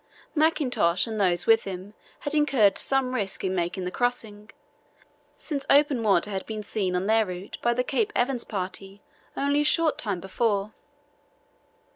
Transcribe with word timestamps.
Mackintosh 0.33 1.05
and 1.05 1.19
those 1.21 1.45
with 1.45 1.65
him 1.65 1.93
had 2.21 2.33
incurred 2.33 2.75
some 2.79 3.13
risk 3.13 3.43
in 3.43 3.53
making 3.53 3.85
the 3.85 3.91
crossing, 3.91 4.49
since 5.37 5.63
open 5.69 6.01
water 6.01 6.31
had 6.31 6.43
been 6.47 6.63
seen 6.63 6.95
on 6.95 7.05
their 7.05 7.23
route 7.23 7.59
by 7.61 7.71
the 7.75 7.83
Cape 7.83 8.11
Evans 8.15 8.43
party 8.43 9.03
only 9.37 9.61
a 9.61 9.63
short 9.63 9.99
time 9.99 10.19
before. 10.19 10.73